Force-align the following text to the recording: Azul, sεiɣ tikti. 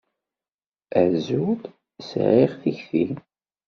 Azul, 1.01 1.61
sεiɣ 2.09 2.51
tikti. 2.61 3.05